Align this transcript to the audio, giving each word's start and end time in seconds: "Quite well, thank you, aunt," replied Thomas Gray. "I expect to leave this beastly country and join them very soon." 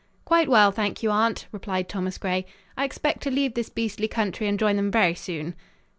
"Quite 0.25 0.49
well, 0.49 0.71
thank 0.71 1.03
you, 1.03 1.11
aunt," 1.11 1.45
replied 1.51 1.87
Thomas 1.87 2.17
Gray. 2.17 2.47
"I 2.75 2.85
expect 2.85 3.21
to 3.21 3.29
leave 3.29 3.53
this 3.53 3.69
beastly 3.69 4.07
country 4.07 4.47
and 4.47 4.57
join 4.57 4.75
them 4.75 4.89
very 4.89 5.13
soon." 5.13 5.53